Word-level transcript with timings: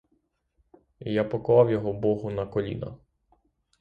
Я 1.09 1.23
поклав 1.23 1.71
його 1.71 1.93
богу 1.93 2.31
на 2.31 2.45
коліна. 2.45 2.97